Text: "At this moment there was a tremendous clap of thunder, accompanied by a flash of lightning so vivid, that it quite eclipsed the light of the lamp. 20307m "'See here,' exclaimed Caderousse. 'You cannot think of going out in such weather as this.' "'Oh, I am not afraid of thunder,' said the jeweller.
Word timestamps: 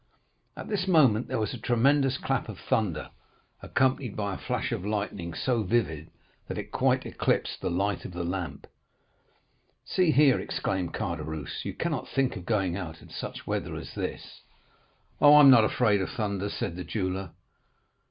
"At 0.57 0.67
this 0.67 0.87
moment 0.87 1.27
there 1.27 1.37
was 1.37 1.53
a 1.53 1.59
tremendous 1.59 2.17
clap 2.17 2.49
of 2.49 2.57
thunder, 2.57 3.11
accompanied 3.61 4.15
by 4.15 4.33
a 4.33 4.37
flash 4.39 4.71
of 4.71 4.83
lightning 4.83 5.35
so 5.35 5.61
vivid, 5.61 6.09
that 6.47 6.57
it 6.57 6.71
quite 6.71 7.05
eclipsed 7.05 7.61
the 7.61 7.69
light 7.69 8.03
of 8.03 8.11
the 8.13 8.23
lamp. 8.23 8.65
20307m 9.85 9.89
"'See 9.93 10.11
here,' 10.11 10.39
exclaimed 10.39 10.93
Caderousse. 10.95 11.65
'You 11.65 11.75
cannot 11.75 12.07
think 12.09 12.35
of 12.35 12.47
going 12.47 12.75
out 12.75 13.03
in 13.03 13.09
such 13.11 13.45
weather 13.45 13.75
as 13.75 13.93
this.' 13.93 14.41
"'Oh, 15.21 15.35
I 15.35 15.39
am 15.41 15.51
not 15.51 15.65
afraid 15.65 16.01
of 16.01 16.09
thunder,' 16.09 16.49
said 16.49 16.75
the 16.75 16.83
jeweller. 16.83 17.29